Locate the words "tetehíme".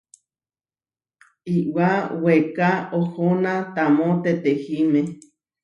4.23-4.99